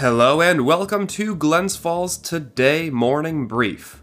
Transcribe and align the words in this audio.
Hello 0.00 0.40
and 0.40 0.64
welcome 0.64 1.08
to 1.08 1.34
Glens 1.34 1.74
Falls 1.74 2.16
Today 2.18 2.88
Morning 2.88 3.48
Brief. 3.48 4.00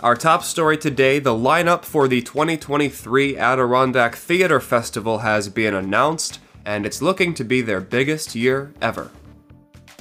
Our 0.00 0.16
top 0.16 0.42
story 0.42 0.78
today 0.78 1.18
the 1.18 1.34
lineup 1.34 1.84
for 1.84 2.08
the 2.08 2.22
2023 2.22 3.36
Adirondack 3.36 4.14
Theatre 4.14 4.60
Festival 4.60 5.18
has 5.18 5.50
been 5.50 5.74
announced, 5.74 6.40
and 6.64 6.86
it's 6.86 7.02
looking 7.02 7.34
to 7.34 7.44
be 7.44 7.60
their 7.60 7.82
biggest 7.82 8.34
year 8.34 8.72
ever. 8.80 9.10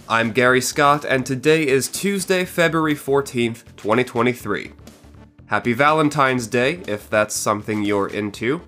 I'm 0.08 0.32
Gary 0.32 0.62
Scott, 0.62 1.04
and 1.04 1.26
today 1.26 1.68
is 1.68 1.90
Tuesday, 1.90 2.46
February 2.46 2.96
14th, 2.96 3.66
2023. 3.76 4.72
Happy 5.48 5.74
Valentine's 5.74 6.48
Day, 6.48 6.80
if 6.88 7.10
that's 7.10 7.36
something 7.36 7.84
you're 7.84 8.08
into. 8.08 8.62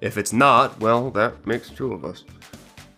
If 0.00 0.18
it's 0.18 0.32
not, 0.32 0.80
well, 0.80 1.12
that 1.12 1.46
makes 1.46 1.70
two 1.70 1.92
of 1.92 2.04
us. 2.04 2.24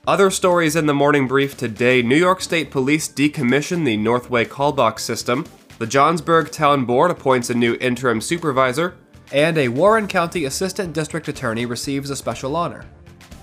Other 0.05 0.32
stories 0.32 0.75
in 0.75 0.87
the 0.87 0.95
morning 0.95 1.29
brief 1.29 1.57
today 1.57 2.02
New 2.02 2.16
York 2.16 2.41
State 2.41 2.73
Police 2.73 3.09
decommission 3.09 3.84
the 3.84 3.97
Northway 3.97 4.45
callbox 4.45 5.05
system, 5.05 5.47
the 5.78 5.87
Johnsburg 5.87 6.51
Town 6.51 6.84
Board 6.84 7.12
appoints 7.12 7.51
a 7.51 7.55
new 7.55 7.77
interim 7.80 8.20
supervisor, 8.20 8.97
and 9.30 9.56
a 9.56 9.69
Warren 9.69 10.09
County 10.09 10.45
Assistant 10.45 10.92
District 10.92 11.28
Attorney 11.28 11.66
receives 11.66 12.11
a 12.11 12.16
special 12.16 12.56
honor. 12.56 12.84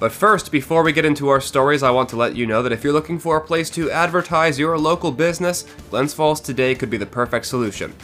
But 0.02 0.12
first, 0.12 0.52
before 0.52 0.84
we 0.84 0.91
get 0.91 1.05
into 1.05 1.30
our 1.30 1.40
stories, 1.40 1.82
I 1.82 1.91
want 1.91 2.09
to 2.09 2.18
let 2.18 2.35
you 2.35 2.45
know 2.45 2.62
that 2.62 2.73
if 2.73 2.84
you're 2.84 2.91
looking 2.91 3.20
for 3.20 3.38
a 3.38 3.46
place 3.46 3.70
to 3.70 3.90
advertise 3.90 4.60
your 4.60 4.77
local 4.77 5.13
business, 5.13 5.63
Glens 5.90 6.13
Falls 6.13 6.41
Today 6.41 6.76
could 6.76 6.90
be 6.90 6.98
the 6.98 7.05
perfect 7.05 7.46
solution. 7.46 7.96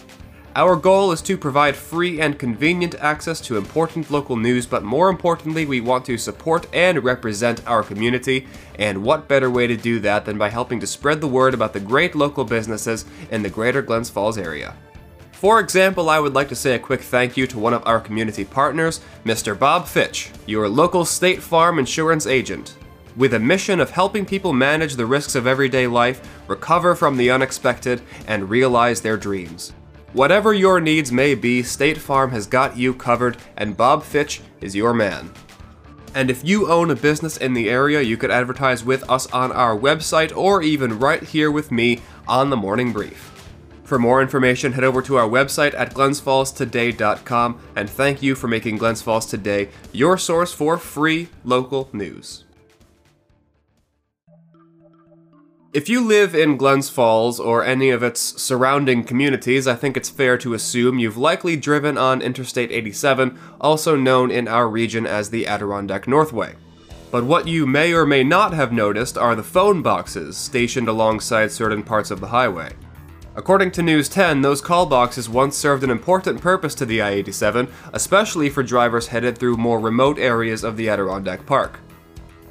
Our 0.58 0.78
goal 0.78 1.12
is 1.12 1.22
to 1.24 1.38
provide 1.38 1.76
free 1.76 2.22
and 2.22 2.40
convenient 2.40 2.96
access 2.96 3.42
to 3.42 3.58
important 3.58 4.10
local 4.10 4.38
news, 4.38 4.66
but 4.66 4.84
more 4.86 5.10
importantly, 5.10 5.66
we 5.66 5.82
want 5.82 6.06
to 6.06 6.18
support 6.18 6.66
and 6.74 7.04
represent 7.04 7.68
our 7.68 7.84
community. 7.84 8.48
And 8.80 9.04
what 9.04 9.28
better 9.28 9.50
way 9.50 9.68
to 9.68 9.76
do 9.76 10.00
that 10.00 10.24
than 10.24 10.38
by 10.38 10.48
helping 10.48 10.80
to 10.80 10.88
spread 10.88 11.20
the 11.20 11.28
word 11.28 11.54
about 11.54 11.74
the 11.74 11.82
great 11.82 12.16
local 12.16 12.46
businesses 12.46 13.04
in 13.32 13.44
the 13.44 13.50
greater 13.50 13.82
Glens 13.82 14.10
Falls 14.10 14.38
area? 14.38 14.78
For 15.34 15.60
example, 15.60 16.10
I 16.10 16.20
would 16.20 16.34
like 16.34 16.48
to 16.48 16.56
say 16.56 16.74
a 16.74 16.80
quick 16.80 17.02
thank 17.02 17.36
you 17.36 17.48
to 17.48 17.60
one 17.60 17.74
of 17.74 17.86
our 17.86 18.00
community 18.00 18.46
partners, 18.46 19.02
Mr. 19.26 19.60
Bob 19.60 19.88
Fitch, 19.88 20.32
your 20.46 20.70
local 20.70 21.04
State 21.04 21.44
Farm 21.44 21.80
insurance 21.80 22.26
agent. 22.26 22.78
With 23.18 23.34
a 23.34 23.40
mission 23.40 23.82
of 23.82 23.92
helping 23.92 24.26
people 24.26 24.54
manage 24.54 24.96
the 24.96 25.06
risks 25.06 25.36
of 25.36 25.48
everyday 25.48 25.86
life, 25.86 26.22
recover 26.48 26.96
from 26.96 27.18
the 27.18 27.30
unexpected, 27.30 28.02
and 28.26 28.50
realize 28.50 29.02
their 29.02 29.18
dreams. 29.18 29.74
Whatever 30.16 30.54
your 30.54 30.80
needs 30.80 31.12
may 31.12 31.36
be, 31.36 31.62
State 31.62 31.98
Farm 31.98 32.32
has 32.32 32.48
got 32.48 32.78
you 32.78 32.94
covered, 32.94 33.36
and 33.58 33.76
Bob 33.76 34.02
Fitch 34.02 34.40
is 34.62 34.74
your 34.74 34.94
man. 34.94 35.30
And 36.14 36.32
if 36.32 36.42
you 36.42 36.72
own 36.72 36.90
a 36.90 36.96
business 36.96 37.36
in 37.36 37.54
the 37.54 37.70
area, 37.70 38.00
you 38.00 38.16
could 38.16 38.32
advertise 38.32 38.82
with 38.82 39.04
us 39.10 39.28
on 39.34 39.52
our 39.52 39.78
website 39.78 40.34
or 40.34 40.62
even 40.62 41.00
right 41.00 41.22
here 41.22 41.52
with 41.52 41.70
me 41.70 42.00
on 42.30 42.50
the 42.50 42.56
Morning 42.56 42.94
Brief. 42.94 43.30
For 43.84 44.00
more 44.00 44.22
information, 44.22 44.72
head 44.72 44.86
over 44.86 45.02
to 45.02 45.18
our 45.18 45.28
website 45.28 45.74
at 45.74 45.94
glensfallstoday.com 45.94 47.60
and 47.76 47.90
thank 47.90 48.24
you 48.24 48.36
for 48.36 48.48
making 48.48 48.78
Glens 48.78 49.02
Falls 49.02 49.26
Today 49.26 49.68
your 49.92 50.18
source 50.18 50.54
for 50.54 50.78
free 50.78 51.28
local 51.44 51.90
news. 51.92 52.46
If 55.76 55.90
you 55.90 56.00
live 56.00 56.34
in 56.34 56.56
Glens 56.56 56.88
Falls 56.88 57.38
or 57.38 57.62
any 57.62 57.90
of 57.90 58.02
its 58.02 58.42
surrounding 58.42 59.04
communities, 59.04 59.68
I 59.68 59.76
think 59.76 59.98
it's 59.98 60.10
fair 60.10 60.38
to 60.38 60.54
assume 60.54 61.00
you've 61.00 61.18
likely 61.18 61.58
driven 61.58 61.98
on 61.98 62.22
Interstate 62.22 62.72
87, 62.72 63.38
also 63.60 63.98
known 63.98 64.32
in 64.32 64.48
our 64.48 64.70
region 64.70 65.06
as 65.06 65.30
the 65.30 65.46
Adirondack 65.46 66.08
Northway. 66.08 66.56
But 67.12 67.26
what 67.26 67.50
you 67.50 67.68
may 67.68 67.94
or 67.94 68.06
may 68.06 68.24
not 68.24 68.54
have 68.54 68.72
noticed 68.72 69.18
are 69.18 69.36
the 69.36 69.44
phone 69.44 69.82
boxes 69.82 70.38
stationed 70.38 70.88
alongside 70.88 71.52
certain 71.52 71.84
parts 71.84 72.10
of 72.10 72.22
the 72.22 72.28
highway. 72.28 72.72
According 73.36 73.72
to 73.72 73.84
News 73.84 74.08
10, 74.08 74.44
those 74.44 74.62
call 74.62 74.86
boxes 74.86 75.28
once 75.28 75.58
served 75.58 75.84
an 75.84 75.90
important 75.90 76.40
purpose 76.40 76.74
to 76.76 76.86
the 76.86 77.02
I 77.02 77.10
87, 77.10 77.68
especially 77.92 78.50
for 78.50 78.64
drivers 78.64 79.08
headed 79.08 79.38
through 79.38 79.58
more 79.58 79.82
remote 79.82 80.20
areas 80.20 80.64
of 80.64 80.78
the 80.78 80.88
Adirondack 80.88 81.46
Park. 81.46 81.82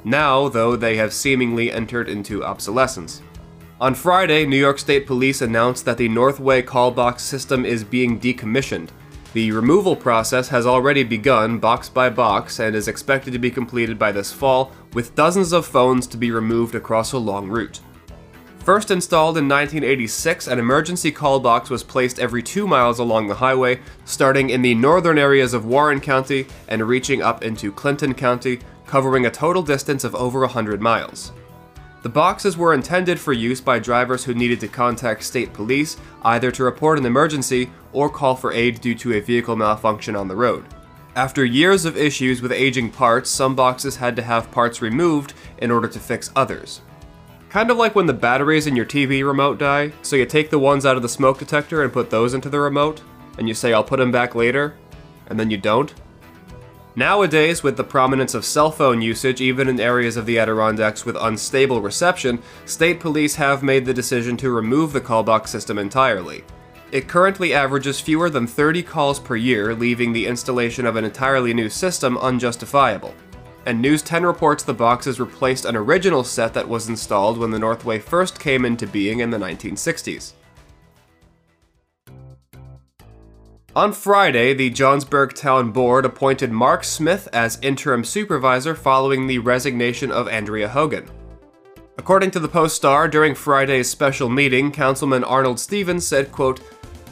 Now, 0.07 0.49
though, 0.49 0.75
they 0.75 0.97
have 0.97 1.11
seemingly 1.11 1.71
entered 1.71 2.07
into 2.07 2.43
obsolescence. 2.43 3.23
On 3.81 3.93
Friday, 3.93 4.45
New 4.45 4.55
York 4.55 4.79
State 4.79 5.05
Police 5.05 5.41
announced 5.41 5.83
that 5.83 5.97
the 5.97 6.07
Northway 6.07 6.61
call 6.61 6.91
box 6.91 7.23
system 7.23 7.65
is 7.65 7.83
being 7.83 8.17
decommissioned. 8.17 8.87
The 9.33 9.51
removal 9.51 9.97
process 9.97 10.47
has 10.47 10.65
already 10.65 11.03
begun, 11.03 11.59
box 11.59 11.89
by 11.89 12.09
box, 12.09 12.59
and 12.59 12.73
is 12.73 12.87
expected 12.87 13.33
to 13.33 13.39
be 13.39 13.51
completed 13.51 13.99
by 13.99 14.13
this 14.13 14.31
fall, 14.31 14.71
with 14.93 15.13
dozens 15.13 15.51
of 15.51 15.65
phones 15.65 16.07
to 16.07 16.15
be 16.15 16.31
removed 16.31 16.73
across 16.73 17.11
a 17.11 17.17
long 17.17 17.49
route. 17.49 17.81
First 18.59 18.91
installed 18.91 19.37
in 19.37 19.49
1986, 19.49 20.47
an 20.47 20.57
emergency 20.57 21.11
call 21.11 21.41
box 21.41 21.69
was 21.69 21.83
placed 21.83 22.17
every 22.17 22.41
two 22.41 22.65
miles 22.65 22.99
along 22.99 23.27
the 23.27 23.35
highway, 23.35 23.81
starting 24.05 24.51
in 24.51 24.61
the 24.61 24.73
northern 24.73 25.17
areas 25.17 25.53
of 25.53 25.65
Warren 25.65 25.99
County 25.99 26.47
and 26.69 26.87
reaching 26.87 27.21
up 27.21 27.43
into 27.43 27.73
Clinton 27.73 28.13
County, 28.13 28.59
covering 28.87 29.25
a 29.25 29.31
total 29.31 29.63
distance 29.63 30.05
of 30.05 30.15
over 30.15 30.39
100 30.39 30.81
miles. 30.81 31.33
The 32.05 32.09
boxes 32.09 32.55
were 32.55 32.75
intended 32.75 33.19
for 33.19 33.33
use 33.33 33.59
by 33.59 33.79
drivers 33.79 34.23
who 34.23 34.35
needed 34.35 34.59
to 34.59 34.67
contact 34.67 35.23
state 35.23 35.51
police 35.53 35.97
either 36.21 36.51
to 36.51 36.63
report 36.63 36.99
an 36.99 37.05
emergency 37.07 37.71
or 37.93 38.11
call 38.11 38.35
for 38.35 38.53
aid 38.53 38.79
due 38.79 38.93
to 38.93 39.13
a 39.13 39.19
vehicle 39.19 39.55
malfunction 39.55 40.15
on 40.15 40.27
the 40.27 40.35
road. 40.35 40.65
After 41.15 41.43
years 41.43 41.83
of 41.83 41.97
issues 41.97 42.43
with 42.43 42.51
aging 42.51 42.91
parts, 42.91 43.31
some 43.31 43.55
boxes 43.55 43.95
had 43.95 44.15
to 44.17 44.21
have 44.21 44.51
parts 44.51 44.83
removed 44.83 45.33
in 45.57 45.71
order 45.71 45.87
to 45.87 45.99
fix 45.99 46.29
others. 46.35 46.81
Kind 47.49 47.71
of 47.71 47.77
like 47.77 47.95
when 47.95 48.05
the 48.05 48.13
batteries 48.13 48.67
in 48.67 48.75
your 48.75 48.85
TV 48.85 49.25
remote 49.25 49.57
die, 49.57 49.91
so 50.03 50.15
you 50.15 50.27
take 50.27 50.51
the 50.51 50.59
ones 50.59 50.85
out 50.85 50.97
of 50.97 51.01
the 51.01 51.09
smoke 51.09 51.39
detector 51.39 51.81
and 51.81 51.91
put 51.91 52.11
those 52.11 52.35
into 52.35 52.49
the 52.49 52.59
remote, 52.59 53.01
and 53.39 53.47
you 53.47 53.55
say, 53.55 53.73
I'll 53.73 53.83
put 53.83 53.97
them 53.97 54.11
back 54.11 54.35
later, 54.35 54.75
and 55.25 55.39
then 55.39 55.49
you 55.49 55.57
don't. 55.57 55.91
Nowadays, 56.97 57.61
with 57.61 57.75
the 57.75 57.83
prominence 57.83 58.33
of 58.33 58.45
cell 58.45 58.71
phone 58.71 59.01
usage 59.01 59.41
even 59.41 59.67
in 59.67 59.81
areas 59.81 60.15
of 60.15 60.25
the 60.25 60.39
Adirondacks 60.39 61.05
with 61.05 61.17
unstable 61.19 61.81
reception, 61.81 62.41
state 62.65 63.01
police 63.01 63.35
have 63.35 63.63
made 63.63 63.85
the 63.85 63.93
decision 63.93 64.37
to 64.37 64.49
remove 64.49 64.93
the 64.93 65.01
callbox 65.01 65.51
system 65.51 65.77
entirely. 65.77 66.45
It 66.93 67.09
currently 67.09 67.53
averages 67.53 67.99
fewer 67.99 68.29
than 68.29 68.47
30 68.47 68.81
calls 68.83 69.19
per 69.19 69.35
year, 69.35 69.75
leaving 69.75 70.13
the 70.13 70.25
installation 70.25 70.85
of 70.85 70.95
an 70.95 71.03
entirely 71.03 71.53
new 71.53 71.69
system 71.69 72.17
unjustifiable. 72.17 73.13
And 73.65 73.81
News 73.81 74.01
10 74.01 74.23
reports 74.23 74.63
the 74.63 74.73
boxes 74.73 75.19
replaced 75.19 75.65
an 75.65 75.75
original 75.75 76.23
set 76.23 76.53
that 76.53 76.69
was 76.69 76.87
installed 76.87 77.37
when 77.37 77.51
the 77.51 77.59
Northway 77.59 77.99
first 77.99 78.39
came 78.39 78.63
into 78.63 78.87
being 78.87 79.19
in 79.19 79.31
the 79.31 79.37
1960s. 79.37 80.31
On 83.75 83.91
Friday, 83.91 84.53
the 84.53 84.69
Johnsburg 84.69 85.33
Town 85.33 85.71
Board 85.73 86.05
appointed 86.05 86.49
Mark 86.49 86.85
Smith 86.85 87.27
as 87.33 87.59
interim 87.61 88.05
supervisor 88.05 88.73
following 88.73 89.27
the 89.27 89.39
resignation 89.39 90.13
of 90.13 90.29
Andrea 90.29 90.69
Hogan. 90.69 91.09
According 91.97 92.31
to 92.31 92.39
the 92.39 92.47
Post 92.47 92.77
Star, 92.77 93.09
during 93.09 93.35
Friday's 93.35 93.89
special 93.89 94.29
meeting, 94.29 94.71
Councilman 94.71 95.25
Arnold 95.25 95.59
Stevens 95.59 96.07
said, 96.07 96.31
quote, 96.31 96.61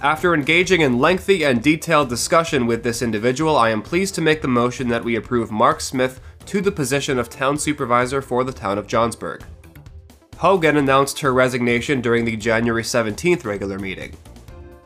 after 0.01 0.33
engaging 0.33 0.79
in 0.79 0.99
lengthy 0.99 1.43
and 1.43 1.61
detailed 1.61 2.07
discussion 2.07 2.65
with 2.65 2.81
this 2.81 3.01
individual, 3.01 3.57
I 3.57 3.69
am 3.69 3.81
pleased 3.81 4.15
to 4.15 4.21
make 4.21 4.41
the 4.41 4.47
motion 4.47 4.87
that 4.87 5.03
we 5.03 5.17
approve 5.17 5.51
Mark 5.51 5.81
Smith 5.81 6.21
to 6.45 6.61
the 6.61 6.71
position 6.71 7.19
of 7.19 7.29
town 7.29 7.57
supervisor 7.57 8.21
for 8.21 8.45
the 8.45 8.53
town 8.53 8.77
of 8.77 8.87
Johnsburg. 8.87 9.41
Hogan 10.37 10.77
announced 10.77 11.19
her 11.19 11.33
resignation 11.33 11.99
during 11.99 12.23
the 12.23 12.37
January 12.37 12.83
17th 12.83 13.43
regular 13.43 13.79
meeting. 13.79 14.15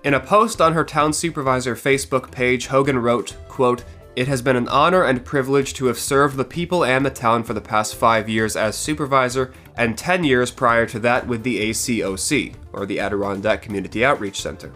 In 0.04 0.14
a 0.14 0.20
post 0.20 0.62
on 0.62 0.74
her 0.74 0.86
town 0.86 1.12
supervisor 1.12 1.76
Facebook 1.76 2.32
page, 2.32 2.68
Hogan 2.68 3.00
wrote, 3.00 3.36
quote, 3.48 3.84
It 4.16 4.28
has 4.28 4.42
been 4.44 4.56
an 4.56 4.68
honor 4.68 5.04
and 5.04 5.26
privilege 5.26 5.74
to 5.74 5.88
have 5.88 5.98
served 5.98 6.38
the 6.38 6.46
people 6.46 6.86
and 6.86 7.06
the 7.06 7.10
town 7.10 7.44
for 7.44 7.54
the 7.54 7.62
past 7.62 7.96
five 7.96 8.30
years 8.30 8.56
as 8.56 8.78
supervisor 8.78 9.52
and 9.76 9.98
10 9.98 10.24
years 10.24 10.52
prior 10.52 10.86
to 10.86 11.00
that 11.00 11.28
with 11.28 11.44
the 11.44 11.70
ACOC, 11.70 12.54
or 12.74 12.86
the 12.86 13.00
Adirondack 13.00 13.64
Community 13.64 14.06
Outreach 14.06 14.40
Center. 14.40 14.72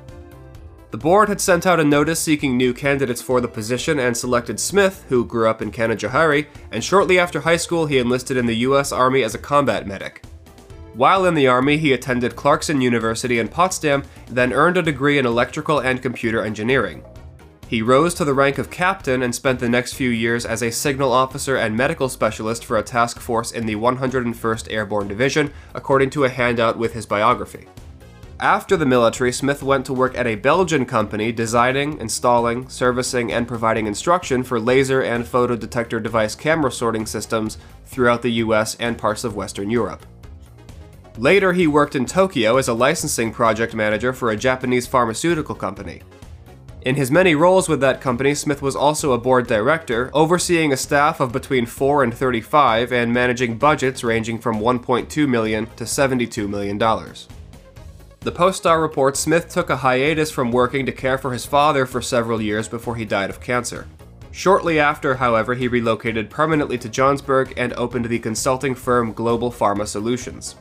The 0.90 0.98
board 0.98 1.30
had 1.30 1.40
sent 1.40 1.66
out 1.66 1.80
a 1.80 1.86
notice 1.86 2.19
seeking 2.19 2.57
new 2.57 2.74
candidates 2.74 3.22
for 3.22 3.40
the 3.40 3.48
position 3.48 4.00
and 4.00 4.18
selected 4.18 4.60
Smith, 4.60 5.06
who 5.07 5.24
grew 5.24 5.48
up 5.48 5.62
in 5.62 5.72
Canajoharie, 5.72 6.48
and 6.72 6.84
shortly 6.84 7.18
after 7.18 7.40
high 7.40 7.57
school 7.57 7.86
he 7.86 8.00
enlisted 8.00 8.36
in 8.36 8.48
the 8.48 8.57
U.S. 8.57 8.92
Army 8.92 9.24
as 9.24 9.34
a 9.34 9.40
combat 9.40 9.88
medic. 9.88 10.25
While 10.94 11.26
in 11.26 11.36
the 11.36 11.48
Army, 11.48 11.78
he 11.78 11.94
attended 11.94 12.36
Clarkson 12.36 12.82
University 12.82 13.40
in 13.40 13.48
Potsdam, 13.48 14.04
then 14.28 14.52
earned 14.52 14.76
a 14.76 14.82
degree 14.82 15.18
in 15.18 15.26
electrical 15.26 15.80
and 15.80 16.02
computer 16.02 16.44
engineering. 16.44 17.04
He 17.70 17.82
rose 17.82 18.14
to 18.16 18.26
the 18.26 18.34
rank 18.34 18.58
of 18.58 18.70
captain 18.70 19.24
and 19.24 19.34
spent 19.34 19.62
the 19.62 19.70
next 19.70 19.94
few 19.94 20.10
years 20.10 20.46
as 20.46 20.62
a 20.62 20.70
signal 20.70 21.14
officer 21.14 21.56
and 21.56 21.78
medical 21.78 22.10
specialist 22.10 22.66
for 22.66 22.78
a 22.78 22.84
task 22.84 23.22
force 23.22 23.54
in 23.54 23.66
the 23.66 23.76
101st 23.76 24.70
Airborne 24.70 25.08
Division, 25.08 25.54
according 25.74 26.10
to 26.10 26.26
a 26.26 26.30
handout 26.30 26.78
with 26.78 26.92
his 26.92 27.06
biography. 27.06 27.68
After 28.42 28.76
the 28.76 28.86
military, 28.86 29.32
Smith 29.32 29.64
went 29.64 29.86
to 29.86 29.94
work 29.94 30.18
at 30.18 30.28
a 30.28 30.36
Belgian 30.36 30.86
company 30.86 31.32
designing, 31.32 31.98
installing, 32.00 32.68
servicing, 32.68 33.32
and 33.32 33.48
providing 33.48 33.88
instruction 33.88 34.44
for 34.44 34.60
laser 34.60 35.02
and 35.02 35.24
photodetector 35.24 36.04
device 36.04 36.36
camera 36.36 36.74
sorting 36.74 37.06
systems 37.06 37.58
throughout 37.86 38.24
the 38.24 38.32
US 38.32 38.76
and 38.76 38.98
parts 38.98 39.24
of 39.24 39.38
Western 39.38 39.70
Europe. 39.70 40.06
Later, 41.18 41.54
he 41.54 41.68
worked 41.68 41.96
in 41.96 42.06
Tokyo 42.06 42.58
as 42.58 42.68
a 42.68 42.74
licensing 42.74 43.34
project 43.34 43.74
manager 43.74 44.13
for 44.13 44.31
a 44.31 44.38
Japanese 44.38 44.88
pharmaceutical 44.88 45.56
company. 45.56 46.02
In 46.84 46.96
his 46.96 47.12
many 47.12 47.36
roles 47.36 47.69
with 47.69 47.80
that 47.81 48.02
company, 48.02 48.34
Smith 48.34 48.62
was 48.62 48.75
also 48.75 49.12
a 49.12 49.18
board 49.19 49.46
director, 49.46 50.10
overseeing 50.13 50.74
a 50.74 50.78
staff 50.78 51.19
of 51.19 51.31
between 51.31 51.68
4 51.68 52.04
and 52.04 52.13
35 52.13 52.92
and 52.92 53.13
managing 53.13 53.60
budgets 53.60 54.04
ranging 54.04 54.40
from 54.40 54.60
1.2 54.60 55.28
million 55.28 55.68
to 55.75 55.86
72 55.86 56.48
million 56.48 56.80
dollars. 56.80 57.28
The 58.22 58.31
Post-Star 58.31 58.81
reports 58.81 59.19
Smith 59.19 59.50
took 59.50 59.69
a 59.69 59.78
hiatus 59.78 60.31
from 60.31 60.52
working 60.52 60.86
to 60.86 60.92
care 60.92 61.18
for 61.18 61.34
his 61.34 61.46
father 61.46 61.86
for 61.86 62.02
several 62.02 62.42
years 62.42 62.68
before 62.68 62.96
he 62.96 63.06
died 63.06 63.30
of 63.30 63.42
cancer. 63.42 63.88
Shortly 64.31 64.80
after, 64.80 65.16
however, 65.16 65.54
he 65.56 65.68
relocated 65.68 66.30
permanently 66.30 66.78
to 66.80 66.90
Johnsburg 66.90 67.54
and 67.57 67.74
opened 67.74 68.06
the 68.06 68.19
consulting 68.19 68.75
firm 68.75 69.12
Global 69.12 69.52
Pharma 69.52 69.86
Solutions. 69.86 70.56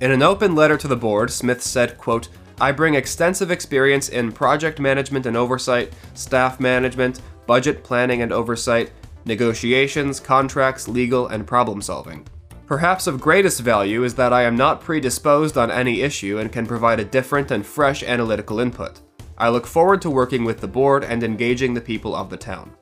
In 0.00 0.12
an 0.12 0.22
open 0.22 0.54
letter 0.54 0.76
to 0.76 0.86
the 0.86 0.96
board, 0.96 1.28
Smith 1.28 1.60
said, 1.60 1.98
quote, 1.98 2.28
I 2.60 2.70
bring 2.70 2.94
extensive 2.94 3.50
experience 3.50 4.08
in 4.08 4.30
project 4.30 4.78
management 4.78 5.26
and 5.26 5.36
oversight, 5.36 5.92
staff 6.14 6.60
management, 6.60 7.20
budget 7.46 7.82
planning 7.82 8.22
and 8.22 8.32
oversight, 8.32 8.92
negotiations, 9.24 10.20
contracts, 10.20 10.86
legal, 10.86 11.26
and 11.26 11.46
problem 11.46 11.82
solving. 11.82 12.26
Perhaps 12.66 13.08
of 13.08 13.20
greatest 13.20 13.60
value 13.60 14.04
is 14.04 14.14
that 14.14 14.32
I 14.32 14.42
am 14.42 14.54
not 14.54 14.80
predisposed 14.80 15.58
on 15.58 15.70
any 15.70 16.02
issue 16.02 16.38
and 16.38 16.52
can 16.52 16.66
provide 16.66 17.00
a 17.00 17.04
different 17.04 17.50
and 17.50 17.66
fresh 17.66 18.04
analytical 18.04 18.60
input. 18.60 19.00
I 19.36 19.48
look 19.48 19.66
forward 19.66 20.00
to 20.02 20.10
working 20.10 20.44
with 20.44 20.60
the 20.60 20.68
board 20.68 21.02
and 21.02 21.24
engaging 21.24 21.74
the 21.74 21.80
people 21.80 22.14
of 22.14 22.30
the 22.30 22.36
town. 22.36 22.72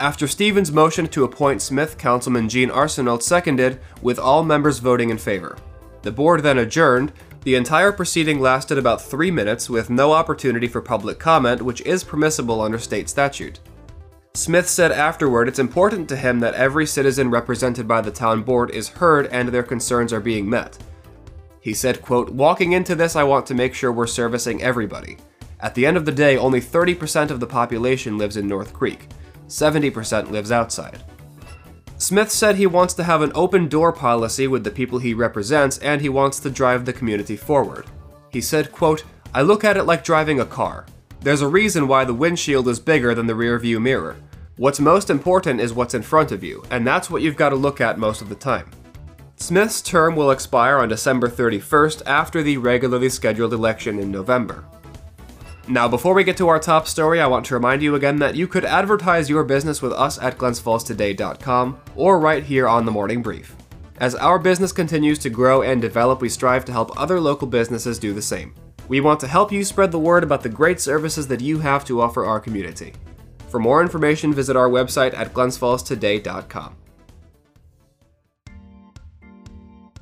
After 0.00 0.28
Stevens' 0.28 0.70
motion 0.70 1.06
to 1.08 1.24
appoint 1.24 1.62
Smith, 1.62 1.96
Councilman 1.96 2.48
Gene 2.48 2.70
Arsenault 2.70 3.22
seconded, 3.22 3.80
with 4.02 4.18
all 4.18 4.44
members 4.44 4.80
voting 4.80 5.10
in 5.10 5.18
favor. 5.18 5.56
The 6.02 6.12
board 6.12 6.42
then 6.42 6.58
adjourned, 6.58 7.12
the 7.42 7.54
entire 7.54 7.92
proceeding 7.92 8.40
lasted 8.40 8.78
about 8.78 9.00
three 9.00 9.30
minutes 9.30 9.70
with 9.70 9.90
no 9.90 10.12
opportunity 10.12 10.68
for 10.68 10.80
public 10.80 11.18
comment, 11.18 11.62
which 11.62 11.80
is 11.82 12.04
permissible 12.04 12.60
under 12.60 12.78
state 12.78 13.08
statute. 13.08 13.60
Smith 14.34 14.68
said 14.68 14.92
afterward 14.92 15.48
it's 15.48 15.58
important 15.58 16.08
to 16.08 16.16
him 16.16 16.38
that 16.40 16.54
every 16.54 16.86
citizen 16.86 17.30
represented 17.30 17.88
by 17.88 18.00
the 18.00 18.10
town 18.10 18.42
board 18.42 18.70
is 18.70 18.88
heard 18.88 19.26
and 19.28 19.48
their 19.48 19.62
concerns 19.62 20.12
are 20.12 20.20
being 20.20 20.48
met. 20.48 20.78
He 21.60 21.74
said, 21.74 22.02
quote, 22.02 22.30
Walking 22.30 22.72
into 22.72 22.94
this, 22.94 23.16
I 23.16 23.24
want 23.24 23.46
to 23.46 23.54
make 23.54 23.74
sure 23.74 23.90
we're 23.90 24.06
servicing 24.06 24.62
everybody. 24.62 25.16
At 25.60 25.74
the 25.74 25.86
end 25.86 25.96
of 25.96 26.04
the 26.04 26.12
day, 26.12 26.36
only 26.36 26.60
30% 26.60 27.30
of 27.30 27.40
the 27.40 27.46
population 27.46 28.16
lives 28.16 28.36
in 28.36 28.46
North 28.46 28.72
Creek, 28.72 29.08
70% 29.48 30.30
lives 30.30 30.52
outside. 30.52 31.02
Smith 32.08 32.30
said 32.30 32.56
he 32.56 32.66
wants 32.66 32.94
to 32.94 33.04
have 33.04 33.20
an 33.20 33.30
open 33.34 33.68
door 33.68 33.92
policy 33.92 34.46
with 34.46 34.64
the 34.64 34.70
people 34.70 34.98
he 34.98 35.12
represents 35.12 35.76
and 35.76 36.00
he 36.00 36.08
wants 36.08 36.40
to 36.40 36.48
drive 36.48 36.86
the 36.86 36.92
community 36.94 37.36
forward. 37.36 37.84
He 38.30 38.40
said, 38.40 38.72
quote, 38.72 39.04
I 39.34 39.42
look 39.42 39.62
at 39.62 39.76
it 39.76 39.84
like 39.84 40.04
driving 40.04 40.40
a 40.40 40.46
car. 40.46 40.86
There's 41.20 41.42
a 41.42 41.46
reason 41.46 41.86
why 41.86 42.06
the 42.06 42.14
windshield 42.14 42.66
is 42.66 42.80
bigger 42.80 43.14
than 43.14 43.26
the 43.26 43.34
rear 43.34 43.58
view 43.58 43.78
mirror. 43.78 44.16
What's 44.56 44.80
most 44.80 45.10
important 45.10 45.60
is 45.60 45.74
what's 45.74 45.92
in 45.92 46.00
front 46.00 46.32
of 46.32 46.42
you, 46.42 46.64
and 46.70 46.86
that's 46.86 47.10
what 47.10 47.20
you've 47.20 47.36
got 47.36 47.50
to 47.50 47.56
look 47.56 47.78
at 47.78 47.98
most 47.98 48.22
of 48.22 48.30
the 48.30 48.34
time. 48.34 48.70
Smith's 49.36 49.82
term 49.82 50.16
will 50.16 50.30
expire 50.30 50.78
on 50.78 50.88
December 50.88 51.28
31st 51.28 52.04
after 52.06 52.42
the 52.42 52.56
regularly 52.56 53.10
scheduled 53.10 53.52
election 53.52 53.98
in 53.98 54.10
November. 54.10 54.64
Now, 55.70 55.86
before 55.86 56.14
we 56.14 56.24
get 56.24 56.38
to 56.38 56.48
our 56.48 56.58
top 56.58 56.88
story, 56.88 57.20
I 57.20 57.26
want 57.26 57.44
to 57.46 57.54
remind 57.54 57.82
you 57.82 57.94
again 57.94 58.18
that 58.20 58.34
you 58.34 58.48
could 58.48 58.64
advertise 58.64 59.28
your 59.28 59.44
business 59.44 59.82
with 59.82 59.92
us 59.92 60.18
at 60.18 60.38
glensfallstoday.com 60.38 61.80
or 61.94 62.18
right 62.18 62.42
here 62.42 62.66
on 62.66 62.86
the 62.86 62.90
Morning 62.90 63.20
Brief. 63.20 63.54
As 63.98 64.14
our 64.14 64.38
business 64.38 64.72
continues 64.72 65.18
to 65.18 65.28
grow 65.28 65.60
and 65.60 65.82
develop, 65.82 66.22
we 66.22 66.30
strive 66.30 66.64
to 66.64 66.72
help 66.72 66.98
other 66.98 67.20
local 67.20 67.46
businesses 67.46 67.98
do 67.98 68.14
the 68.14 68.22
same. 68.22 68.54
We 68.88 69.02
want 69.02 69.20
to 69.20 69.28
help 69.28 69.52
you 69.52 69.62
spread 69.62 69.92
the 69.92 69.98
word 69.98 70.22
about 70.22 70.42
the 70.42 70.48
great 70.48 70.80
services 70.80 71.28
that 71.28 71.42
you 71.42 71.58
have 71.58 71.84
to 71.84 72.00
offer 72.00 72.24
our 72.24 72.40
community. 72.40 72.94
For 73.48 73.60
more 73.60 73.82
information, 73.82 74.32
visit 74.32 74.56
our 74.56 74.70
website 74.70 75.12
at 75.12 75.34
glensfallstoday.com. 75.34 76.76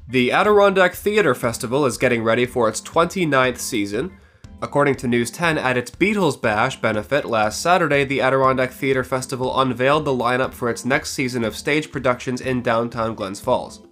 The 0.08 0.30
Adirondack 0.30 0.94
Theatre 0.94 1.34
Festival 1.34 1.84
is 1.86 1.98
getting 1.98 2.22
ready 2.22 2.46
for 2.46 2.68
its 2.68 2.80
29th 2.80 3.58
season. 3.58 4.16
According 4.62 4.94
to 4.96 5.08
News 5.08 5.30
10, 5.30 5.58
at 5.58 5.76
its 5.76 5.90
Beatles 5.90 6.40
Bash 6.40 6.80
benefit 6.80 7.26
last 7.26 7.60
Saturday, 7.60 8.04
the 8.04 8.22
Adirondack 8.22 8.70
Theatre 8.70 9.04
Festival 9.04 9.60
unveiled 9.60 10.06
the 10.06 10.12
lineup 10.12 10.54
for 10.54 10.70
its 10.70 10.86
next 10.86 11.10
season 11.10 11.44
of 11.44 11.54
stage 11.54 11.92
productions 11.92 12.40
in 12.40 12.62
downtown 12.62 13.14
Glens 13.14 13.38
Falls. 13.38 13.82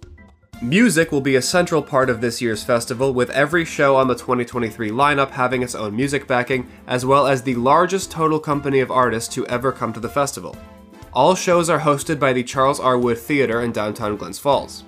Music 0.63 1.11
will 1.11 1.21
be 1.21 1.35
a 1.35 1.41
central 1.41 1.83
part 1.83 2.09
of 2.09 2.19
this 2.19 2.41
year's 2.41 2.63
festival, 2.63 3.13
with 3.13 3.29
every 3.29 3.63
show 3.63 3.95
on 3.95 4.07
the 4.07 4.15
2023 4.15 4.89
lineup 4.89 5.29
having 5.29 5.61
its 5.61 5.75
own 5.75 5.95
music 5.95 6.25
backing, 6.25 6.67
as 6.87 7.05
well 7.05 7.27
as 7.27 7.43
the 7.43 7.55
largest 7.55 8.09
total 8.09 8.39
company 8.39 8.79
of 8.79 8.89
artists 8.89 9.31
to 9.35 9.45
ever 9.45 9.71
come 9.71 9.93
to 9.93 9.99
the 9.99 10.09
festival. 10.09 10.57
All 11.13 11.35
shows 11.35 11.69
are 11.69 11.79
hosted 11.79 12.19
by 12.19 12.33
the 12.33 12.43
Charles 12.43 12.79
R. 12.79 12.97
Wood 12.97 13.19
Theatre 13.19 13.61
in 13.61 13.71
downtown 13.71 14.15
Glens 14.15 14.39
Falls. 14.39 14.83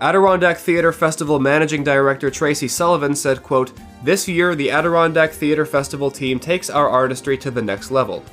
Adirondack 0.00 0.56
Theatre 0.56 0.92
Festival 0.92 1.38
Managing 1.38 1.84
Director 1.84 2.30
Tracy 2.30 2.66
Sullivan 2.66 3.14
said, 3.14 3.42
quote, 3.42 3.72
This 4.02 4.26
year, 4.26 4.54
the 4.54 4.70
Adirondack 4.70 5.30
Theatre 5.32 5.66
Festival 5.66 6.10
team 6.10 6.40
takes 6.40 6.70
our 6.70 6.88
artistry 6.88 7.36
to 7.36 7.50
the 7.50 7.60
next 7.60 7.90
level. 7.90 8.24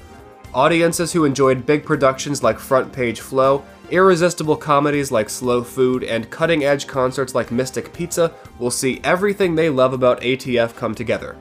Audiences 0.54 1.12
who 1.12 1.26
enjoyed 1.26 1.66
big 1.66 1.84
productions 1.84 2.42
like 2.42 2.58
Front 2.58 2.94
Page 2.94 3.20
Flow, 3.20 3.66
irresistible 3.92 4.56
comedies 4.56 5.12
like 5.12 5.30
Slow 5.30 5.62
Food, 5.62 6.06
and 6.06 6.30
cutting 6.30 6.64
edge 6.64 6.88
concerts 6.88 7.36
like 7.36 7.52
Mystic 7.52 7.92
Pizza 7.92 8.34
will 8.60 8.72
see 8.72 9.02
everything 9.04 9.56
they 9.56 9.70
love 9.70 9.92
about 9.92 10.22
ATF 10.22 10.74
come 10.74 10.96
together. 10.96 11.36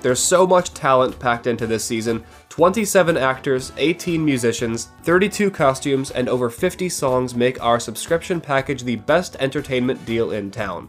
There's 0.00 0.20
so 0.20 0.46
much 0.46 0.74
talent 0.74 1.18
packed 1.18 1.48
into 1.48 1.66
this 1.66 1.84
season 1.84 2.24
27 2.50 3.16
actors, 3.16 3.72
18 3.78 4.24
musicians, 4.24 4.90
32 5.02 5.50
costumes, 5.50 6.12
and 6.12 6.28
over 6.28 6.50
50 6.50 6.88
songs 6.88 7.34
make 7.34 7.60
our 7.60 7.80
subscription 7.80 8.40
package 8.40 8.84
the 8.84 8.96
best 8.96 9.34
entertainment 9.40 10.04
deal 10.06 10.30
in 10.30 10.52
town. 10.52 10.88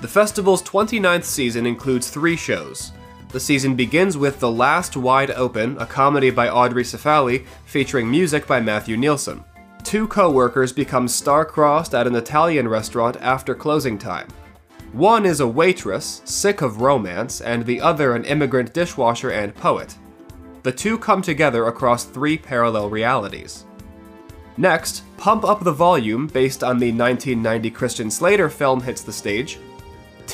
The 0.00 0.08
festival's 0.08 0.62
29th 0.62 1.24
season 1.24 1.66
includes 1.66 2.10
three 2.10 2.36
shows. 2.36 2.92
The 3.28 3.40
season 3.40 3.74
begins 3.74 4.16
with 4.16 4.38
The 4.38 4.50
Last 4.50 4.96
Wide 4.96 5.30
Open, 5.32 5.76
a 5.78 5.86
comedy 5.86 6.30
by 6.30 6.48
Audrey 6.48 6.84
Cefaly 6.84 7.46
featuring 7.64 8.10
music 8.10 8.46
by 8.46 8.60
Matthew 8.60 8.96
Nielsen. 8.96 9.42
Two 9.82 10.06
co 10.06 10.30
workers 10.30 10.72
become 10.72 11.08
star-crossed 11.08 11.94
at 11.94 12.06
an 12.06 12.14
Italian 12.14 12.68
restaurant 12.68 13.16
after 13.20 13.54
closing 13.54 13.98
time. 13.98 14.28
One 14.92 15.26
is 15.26 15.40
a 15.40 15.48
waitress, 15.48 16.22
sick 16.24 16.62
of 16.62 16.80
romance, 16.80 17.40
and 17.40 17.66
the 17.66 17.80
other 17.80 18.14
an 18.14 18.24
immigrant 18.24 18.72
dishwasher 18.72 19.30
and 19.30 19.54
poet. 19.54 19.96
The 20.62 20.72
two 20.72 20.96
come 20.98 21.20
together 21.20 21.66
across 21.66 22.04
three 22.04 22.38
parallel 22.38 22.88
realities. 22.88 23.66
Next, 24.56 25.02
Pump 25.16 25.44
Up 25.44 25.64
the 25.64 25.72
Volume, 25.72 26.28
based 26.28 26.62
on 26.62 26.78
the 26.78 26.92
1990 26.92 27.70
Christian 27.70 28.10
Slater 28.10 28.48
film, 28.48 28.80
hits 28.80 29.02
the 29.02 29.12
stage. 29.12 29.58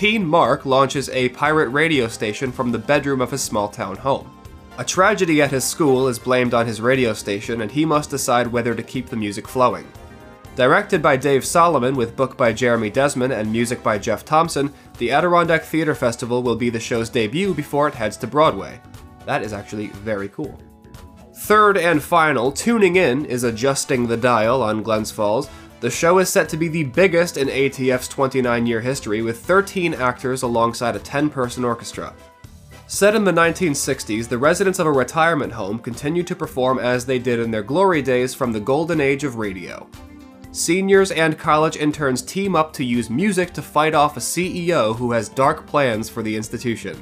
Teen 0.00 0.26
Mark 0.26 0.64
launches 0.64 1.10
a 1.10 1.28
pirate 1.28 1.68
radio 1.68 2.08
station 2.08 2.50
from 2.50 2.72
the 2.72 2.78
bedroom 2.78 3.20
of 3.20 3.30
his 3.30 3.42
small 3.42 3.68
town 3.68 3.98
home. 3.98 4.34
A 4.78 4.82
tragedy 4.82 5.42
at 5.42 5.50
his 5.50 5.62
school 5.62 6.08
is 6.08 6.18
blamed 6.18 6.54
on 6.54 6.66
his 6.66 6.80
radio 6.80 7.12
station, 7.12 7.60
and 7.60 7.70
he 7.70 7.84
must 7.84 8.08
decide 8.08 8.46
whether 8.46 8.74
to 8.74 8.82
keep 8.82 9.10
the 9.10 9.16
music 9.16 9.46
flowing. 9.46 9.86
Directed 10.56 11.02
by 11.02 11.18
Dave 11.18 11.44
Solomon 11.44 11.96
with 11.96 12.16
book 12.16 12.38
by 12.38 12.50
Jeremy 12.50 12.88
Desmond 12.88 13.34
and 13.34 13.52
music 13.52 13.82
by 13.82 13.98
Jeff 13.98 14.24
Thompson, 14.24 14.72
the 14.96 15.10
Adirondack 15.10 15.64
Theatre 15.64 15.94
Festival 15.94 16.42
will 16.42 16.56
be 16.56 16.70
the 16.70 16.80
show's 16.80 17.10
debut 17.10 17.52
before 17.52 17.86
it 17.86 17.94
heads 17.94 18.16
to 18.16 18.26
Broadway. 18.26 18.80
That 19.26 19.42
is 19.42 19.52
actually 19.52 19.88
very 19.88 20.30
cool. 20.30 20.58
Third 21.40 21.76
and 21.76 22.02
final, 22.02 22.52
tuning 22.52 22.96
in 22.96 23.26
is 23.26 23.44
adjusting 23.44 24.06
the 24.06 24.16
dial 24.16 24.62
on 24.62 24.82
Glens 24.82 25.10
Falls. 25.10 25.50
The 25.80 25.88
show 25.88 26.18
is 26.18 26.28
set 26.28 26.50
to 26.50 26.58
be 26.58 26.68
the 26.68 26.84
biggest 26.84 27.38
in 27.38 27.48
ATF's 27.48 28.08
29 28.08 28.66
year 28.66 28.82
history, 28.82 29.22
with 29.22 29.40
13 29.40 29.94
actors 29.94 30.42
alongside 30.42 30.94
a 30.94 30.98
10 30.98 31.30
person 31.30 31.64
orchestra. 31.64 32.12
Set 32.86 33.14
in 33.14 33.24
the 33.24 33.32
1960s, 33.32 34.28
the 34.28 34.36
residents 34.36 34.78
of 34.78 34.86
a 34.86 34.92
retirement 34.92 35.52
home 35.52 35.78
continue 35.78 36.22
to 36.24 36.36
perform 36.36 36.78
as 36.78 37.06
they 37.06 37.18
did 37.18 37.38
in 37.38 37.50
their 37.50 37.62
glory 37.62 38.02
days 38.02 38.34
from 38.34 38.52
the 38.52 38.60
golden 38.60 39.00
age 39.00 39.24
of 39.24 39.36
radio. 39.36 39.88
Seniors 40.52 41.12
and 41.12 41.38
college 41.38 41.76
interns 41.76 42.20
team 42.20 42.54
up 42.54 42.74
to 42.74 42.84
use 42.84 43.08
music 43.08 43.52
to 43.54 43.62
fight 43.62 43.94
off 43.94 44.18
a 44.18 44.20
CEO 44.20 44.94
who 44.96 45.12
has 45.12 45.28
dark 45.30 45.66
plans 45.66 46.10
for 46.10 46.22
the 46.22 46.36
institution. 46.36 47.00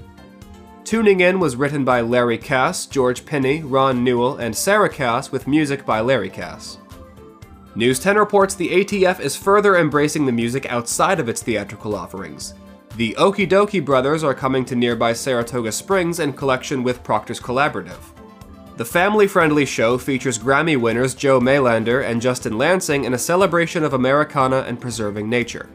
Tuning 0.85 1.21
In 1.21 1.41
was 1.41 1.57
written 1.57 1.85
by 1.85 2.01
Larry 2.01 2.39
Cass, 2.39 2.87
George 2.87 3.25
Pinney, 3.25 3.63
Ron 3.65 4.05
Newell, 4.05 4.37
and 4.37 4.55
Sarah 4.55 4.89
Cass 4.89 5.33
with 5.33 5.49
music 5.49 5.85
by 5.85 6.01
Larry 6.01 6.31
Cass. 6.31 6.79
News 7.79 8.01
10 8.01 8.17
reports 8.17 8.57
the 8.57 8.71
ATF 8.71 9.21
is 9.21 9.37
further 9.37 9.77
embracing 9.77 10.27
the 10.27 10.33
music 10.33 10.67
outside 10.67 11.21
of 11.21 11.29
its 11.29 11.45
theatrical 11.45 11.95
offerings. 11.95 12.55
The 12.97 13.15
Okee 13.17 13.49
Dokee 13.49 13.85
Brothers 13.85 14.25
are 14.25 14.35
coming 14.35 14.65
to 14.65 14.75
nearby 14.75 15.13
Saratoga 15.13 15.71
Springs 15.71 16.19
in 16.19 16.33
collection 16.33 16.83
with 16.83 17.05
Proctor's 17.05 17.39
Collaborative. 17.39 18.01
The 18.79 18.85
family 18.85 19.29
friendly 19.29 19.65
show 19.65 19.97
features 19.97 20.41
Grammy 20.41 20.77
winners 20.77 21.15
Joe 21.15 21.39
Mailander 21.39 22.05
and 22.05 22.21
Justin 22.21 22.59
Lansing 22.59 23.05
in 23.05 23.15
a 23.15 23.19
celebration 23.19 23.85
of 23.85 23.95
Americana 23.95 24.65
and 24.67 24.81
preserving 24.81 25.31
nature. 25.31 25.69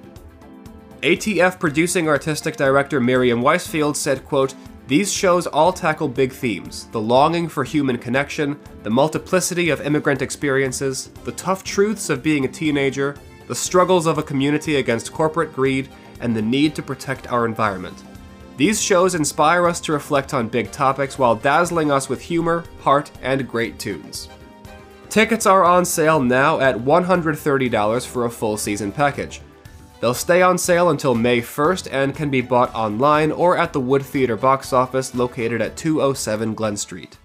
ATF 1.03 1.57
producing 1.57 2.10
artistic 2.10 2.57
director 2.57 3.00
Miriam 3.00 3.41
Weisfield 3.41 3.95
said, 3.95 4.25
quote, 4.25 4.55
these 4.93 5.12
shows 5.12 5.47
all 5.47 5.73
tackle 5.73 6.07
big 6.07 6.31
themes 6.31 6.85
the 6.91 7.01
longing 7.01 7.50
for 7.50 7.63
human 7.63 7.97
connection, 7.97 8.59
the 8.83 8.91
multiplicity 8.91 9.71
of 9.71 9.81
immigrant 9.81 10.21
experiences, 10.21 11.07
the 11.23 11.31
tough 11.31 11.63
truths 11.63 12.12
of 12.12 12.21
being 12.21 12.45
a 12.45 12.47
teenager, 12.47 13.15
the 13.47 13.55
struggles 13.55 14.05
of 14.05 14.19
a 14.19 14.21
community 14.21 14.75
against 14.75 15.12
corporate 15.12 15.51
greed, 15.51 15.89
and 16.19 16.35
the 16.35 16.41
need 16.43 16.75
to 16.75 16.83
protect 16.83 17.31
our 17.31 17.47
environment. 17.47 18.03
These 18.55 18.79
shows 18.79 19.15
inspire 19.15 19.67
us 19.67 19.81
to 19.81 19.93
reflect 19.93 20.31
on 20.31 20.47
big 20.47 20.71
topics 20.71 21.17
while 21.17 21.35
dazzling 21.35 21.89
us 21.89 22.07
with 22.07 22.21
humor, 22.21 22.63
heart, 22.81 23.09
and 23.23 23.50
great 23.50 23.79
tunes. 23.79 24.29
Tickets 25.09 25.47
are 25.47 25.65
on 25.65 25.85
sale 25.85 26.19
now 26.21 26.59
at 26.59 26.77
$130 26.77 28.05
for 28.05 28.25
a 28.25 28.29
full 28.29 28.57
season 28.57 28.91
package. 28.91 29.41
They'll 30.03 30.13
stay 30.13 30.41
on 30.41 30.57
sale 30.57 30.89
until 30.89 31.15
May 31.15 31.39
1st 31.39 31.88
and 31.89 32.13
can 32.13 32.29
be 32.29 32.41
bought 32.41 32.75
online 32.75 33.31
or 33.31 33.57
at 33.57 33.72
the 33.72 33.79
Wood 33.79 34.03
Theater 34.03 34.36
box 34.36 34.74
office 34.74 35.15
located 35.15 35.62
at 35.62 35.77
207 35.77 36.55
Glen 36.55 36.75
Street. 36.75 37.17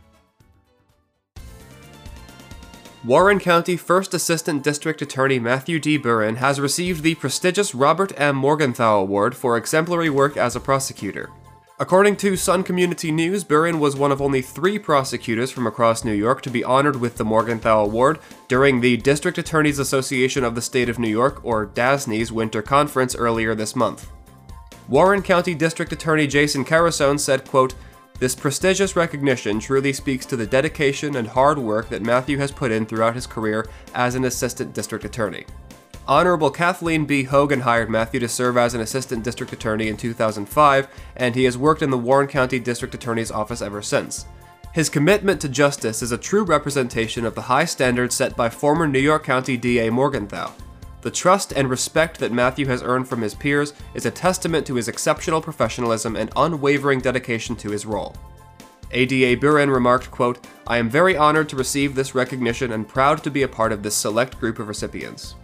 Warren 3.05 3.41
County 3.41 3.77
First 3.77 4.15
Assistant 4.15 4.63
District 4.63 5.03
Attorney 5.03 5.41
Matthew 5.41 5.81
D. 5.81 5.99
Burin 5.99 6.37
has 6.37 6.61
received 6.61 7.03
the 7.03 7.17
prestigious 7.17 7.75
Robert 7.75 8.13
M. 8.17 8.37
Morgenthau 8.37 9.01
Award 9.01 9.35
for 9.35 9.57
exemplary 9.57 10.09
work 10.09 10.37
as 10.37 10.55
a 10.55 10.61
prosecutor. 10.61 11.31
According 11.81 12.17
to 12.17 12.35
Sun 12.35 12.65
Community 12.65 13.13
News, 13.13 13.45
Burin 13.45 13.79
was 13.79 13.95
one 13.95 14.11
of 14.11 14.21
only 14.21 14.43
three 14.43 14.81
prosecutors 14.81 15.53
from 15.53 15.65
across 15.65 16.05
New 16.05 16.13
York 16.13 16.43
to 16.43 16.51
be 16.51 16.65
honored 16.65 16.97
with 16.97 17.17
the 17.17 17.25
Morgenthau 17.25 17.85
Award 17.85 18.19
during 18.49 18.81
the 18.81 18.97
District 18.97 19.39
Attorneys 19.39 19.79
Association 19.79 20.43
of 20.43 20.57
the 20.57 20.61
State 20.61 20.89
of 20.89 20.99
New 20.99 21.09
York, 21.09 21.39
or 21.45 21.69
DASNY's, 21.69 22.33
winter 22.33 22.63
conference 22.63 23.15
earlier 23.15 23.55
this 23.55 23.77
month. 23.77 24.11
Warren 24.89 25.23
County 25.23 25.55
District 25.55 25.93
Attorney 25.93 26.27
Jason 26.27 26.65
Carusone 26.65 27.21
said, 27.21 27.47
quote, 27.47 27.77
This 28.19 28.35
prestigious 28.35 28.97
recognition 28.97 29.61
truly 29.61 29.93
speaks 29.93 30.27
to 30.27 30.37
the 30.37 30.49
dedication 30.49 31.15
and 31.15 31.29
hard 31.29 31.59
work 31.59 31.89
that 31.91 32.03
Matthew 32.03 32.39
has 32.39 32.51
put 32.51 32.73
in 32.73 32.87
throughout 32.87 33.15
his 33.15 33.29
career 33.29 33.69
as 33.95 34.17
an 34.17 34.25
assistant 34.25 34.75
district 34.75 35.05
attorney. 35.05 35.47
Honorable 36.09 36.51
Kathleen 36.51 37.05
B. 37.05 37.23
Hogan 37.25 37.61
hired 37.61 37.91
Matthew 37.91 38.19
to 38.21 38.29
serve 38.29 38.57
as 38.57 38.73
an 38.73 38.81
assistant 38.81 39.23
district 39.23 39.53
attorney 39.53 39.89
in 39.89 39.97
2005, 39.99 40.89
and 41.17 41.35
he 41.35 41.45
has 41.45 41.59
worked 41.59 41.83
in 41.83 41.91
the 41.91 41.99
Warren 41.99 42.27
County 42.27 42.59
District 42.59 42.95
Attorney's 42.95 43.31
Office 43.31 43.61
ever 43.61 43.83
since. 43.83 44.25
His 44.73 44.89
commitment 44.89 45.39
to 45.43 45.51
justice 45.51 46.01
is 46.01 46.11
a 46.11 46.17
true 46.17 46.45
representation 46.45 47.27
of 47.27 47.35
the 47.35 47.43
high 47.43 47.67
standards 47.67 48.15
set 48.15 48.35
by 48.37 48.49
former 48.49 48.89
New 48.89 48.99
York 48.99 49.23
County 49.23 49.59
DA 49.59 49.91
Morgenthau. 49.91 50.51
The 51.03 51.11
trust 51.11 51.53
and 51.53 51.69
respect 51.69 52.19
that 52.21 52.33
Matthew 52.33 52.65
has 52.69 52.83
earned 52.83 53.07
from 53.07 53.21
his 53.21 53.35
peers 53.35 53.75
is 53.93 54.07
a 54.07 54.11
testament 54.11 54.67
to 54.67 54.77
his 54.77 54.89
exceptional 54.89 55.43
professionalism 55.43 56.17
and 56.17 56.33
unwavering 56.37 57.01
dedication 57.01 57.55
to 57.57 57.71
his 57.71 57.85
role. 57.85 58.17
ADA 58.93 59.37
Burin 59.39 59.71
remarked, 59.71 60.11
quote, 60.11 60.47
I 60.67 60.79
am 60.79 60.89
very 60.89 61.19
honored 61.19 61.51
to 61.51 61.57
receive 61.57 61.95
this 61.95 62.15
recognition 62.15 62.73
and 62.73 62.89
proud 62.89 63.23
to 63.25 63.31
be 63.31 63.43
a 63.43 63.49
part 63.49 63.73
of 63.73 63.83
this 63.83 63.95
select 63.95 64.41
group 64.41 64.59
of 64.59 64.69
recipients. 64.69 65.35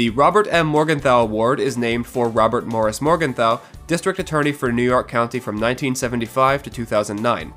The 0.00 0.08
Robert 0.08 0.48
M. 0.50 0.66
Morgenthau 0.66 1.20
Award 1.20 1.60
is 1.60 1.76
named 1.76 2.06
for 2.06 2.30
Robert 2.30 2.66
Morris 2.66 3.02
Morgenthau, 3.02 3.60
District 3.86 4.18
Attorney 4.18 4.50
for 4.50 4.72
New 4.72 4.82
York 4.82 5.08
County 5.08 5.38
from 5.38 5.56
1975 5.56 6.62
to 6.62 6.70
2009. 6.70 7.52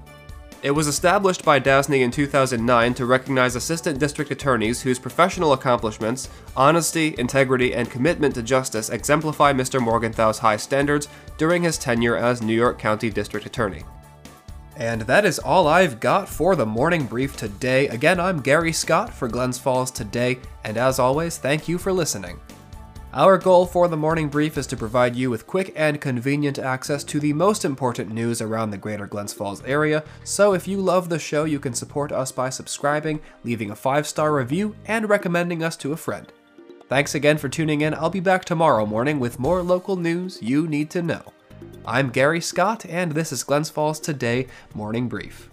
It 0.62 0.71
was 0.71 0.88
established 0.88 1.45
by 1.45 1.59
DASNY 1.59 2.01
in 2.01 2.12
2009 2.12 2.95
to 2.95 3.05
recognize 3.05 3.55
assistant 3.55 3.97
district 3.97 4.29
attorneys 4.29 4.81
whose 4.81 5.00
professional 5.00 5.53
accomplishments, 5.53 6.27
honesty, 6.53 7.15
integrity, 7.17 7.73
and 7.73 7.89
commitment 7.89 8.35
to 8.35 8.43
justice 8.43 8.89
exemplify 8.89 9.53
Mr. 9.53 9.81
Morgenthau's 9.81 10.39
high 10.39 10.57
standards 10.57 11.07
during 11.38 11.63
his 11.63 11.77
tenure 11.77 12.17
as 12.17 12.41
New 12.41 12.53
York 12.53 12.77
County 12.77 13.09
District 13.09 13.45
Attorney. 13.45 13.85
And 14.75 15.01
that 15.01 15.24
is 15.24 15.38
all 15.38 15.68
I've 15.68 16.00
got 16.00 16.27
for 16.27 16.56
the 16.56 16.65
morning 16.65 17.06
brief 17.06 17.38
today. 17.38 17.88
Again, 17.89 18.20
I'm 18.20 18.42
Gary 18.42 18.74
Scott 18.74 19.13
for 19.13 19.27
Glens 19.27 19.60
Falls 19.60 19.92
Today, 19.92 20.39
and 20.63 20.77
as 20.77 20.98
always, 20.98 21.38
thank 21.38 21.68
you 21.68 21.77
for 21.77 21.94
listening. 21.94 22.39
Our 23.13 23.38
goal 23.38 23.68
for 23.68 23.88
the 23.88 23.96
morning 23.96 24.27
brief 24.27 24.58
is 24.58 24.65
to 24.68 24.75
provide 24.75 25.15
you 25.15 25.30
with 25.30 25.46
quick 25.46 25.72
and 25.75 26.01
convenient 26.01 26.58
access 26.58 27.03
to 27.03 27.20
the 27.20 27.34
most 27.34 27.63
important 27.63 28.12
news 28.12 28.42
around 28.42 28.72
the 28.72 28.77
greater 28.77 29.06
Glens 29.06 29.32
Falls 29.32 29.63
area, 29.65 30.03
so 30.24 30.53
if 30.53 30.68
you 30.68 30.77
love 30.77 31.10
the 31.10 31.20
show, 31.20 31.44
you 31.44 31.60
can 31.60 31.75
support 31.75 32.12
us 32.12 32.32
by 32.32 32.50
subscribing, 32.50 33.22
leaving 33.44 33.70
a 33.70 33.75
five 33.75 34.08
star 34.08 34.34
review, 34.34 34.75
and 34.88 35.08
recommending 35.08 35.63
us 35.63 35.77
to 35.77 35.94
a 35.94 35.98
friend. 35.98 36.34
Thanks 36.89 37.13
again 37.13 37.38
for 37.38 37.50
tuning 37.50 37.82
in. 37.82 37.94
I'll 37.94 38.10
be 38.10 38.20
back 38.20 38.44
tomorrow 38.46 38.88
morning 38.88 39.20
with 39.20 39.38
more 39.38 39.62
local 39.62 39.96
news 39.96 40.39
you 40.42 40.68
need 40.68 40.89
to 40.89 41.03
know. 41.03 41.34
I'm 41.85 42.11
Gary 42.11 42.39
Scott, 42.39 42.85
and 42.85 43.11
this 43.11 43.33
is 43.33 43.43
Glens 43.43 43.69
Falls 43.69 43.99
Today 43.99 44.47
Morning 44.73 45.09
Brief. 45.09 45.49